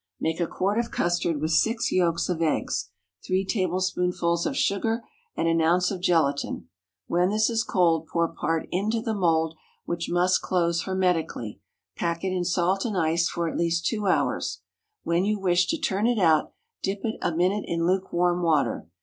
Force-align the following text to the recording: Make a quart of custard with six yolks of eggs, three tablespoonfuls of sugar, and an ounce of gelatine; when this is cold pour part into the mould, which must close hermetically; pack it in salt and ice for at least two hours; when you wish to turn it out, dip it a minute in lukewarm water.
Make 0.19 0.39
a 0.39 0.47
quart 0.47 0.79
of 0.79 0.89
custard 0.89 1.39
with 1.39 1.51
six 1.51 1.91
yolks 1.91 2.27
of 2.27 2.41
eggs, 2.41 2.89
three 3.23 3.45
tablespoonfuls 3.45 4.47
of 4.47 4.57
sugar, 4.57 5.03
and 5.37 5.47
an 5.47 5.61
ounce 5.61 5.91
of 5.91 6.01
gelatine; 6.01 6.67
when 7.05 7.29
this 7.29 7.51
is 7.51 7.63
cold 7.63 8.07
pour 8.07 8.27
part 8.29 8.67
into 8.71 8.99
the 8.99 9.13
mould, 9.13 9.53
which 9.85 10.09
must 10.09 10.41
close 10.41 10.85
hermetically; 10.85 11.59
pack 11.95 12.23
it 12.23 12.33
in 12.33 12.43
salt 12.45 12.83
and 12.83 12.97
ice 12.97 13.29
for 13.29 13.47
at 13.47 13.57
least 13.57 13.85
two 13.85 14.07
hours; 14.07 14.61
when 15.03 15.23
you 15.23 15.37
wish 15.39 15.67
to 15.67 15.77
turn 15.77 16.07
it 16.07 16.17
out, 16.17 16.51
dip 16.81 17.05
it 17.05 17.17
a 17.21 17.35
minute 17.35 17.65
in 17.67 17.85
lukewarm 17.85 18.41
water. 18.41 18.87